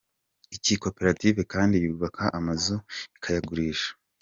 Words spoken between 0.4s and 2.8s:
Iyi koperative kandi yubaka amazu